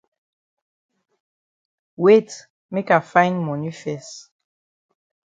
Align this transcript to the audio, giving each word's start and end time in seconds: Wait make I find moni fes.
Wait 1.95 2.47
make 2.71 2.89
I 2.89 3.01
find 3.11 3.35
moni 3.45 3.69
fes. 3.69 4.31